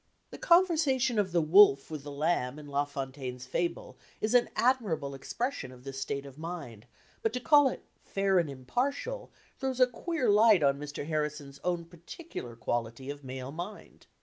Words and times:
The 0.31 0.39
conversation 0.39 1.19
of 1.19 1.31
the 1.31 1.43
wolf 1.43 1.91
with 1.91 2.01
the 2.03 2.11
lamb 2.11 2.57
in 2.57 2.65
La 2.65 2.85
Fontaine's 2.85 3.45
fable 3.45 3.99
is 4.19 4.33
an 4.33 4.49
admirable 4.55 5.13
expression 5.13 5.71
of 5.71 5.83
this 5.83 6.01
state 6.01 6.25
of 6.25 6.39
mind, 6.39 6.87
but 7.21 7.31
to 7.33 7.39
call 7.39 7.67
it 7.69 7.83
"fair 8.03 8.39
and 8.39 8.49
impartial" 8.49 9.29
throws 9.59 9.79
a 9.79 9.85
queer 9.85 10.27
light 10.31 10.63
on 10.63 10.79
Mr. 10.79 11.05
Harrison's 11.05 11.59
own 11.63 11.85
particular 11.85 12.55
quality 12.55 13.11
of 13.11 13.23
male 13.23 13.51
mind. 13.51 14.07